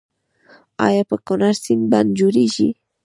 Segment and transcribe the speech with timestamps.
[0.85, 2.69] آیا پر کنړ سیند بند جوړیږي؟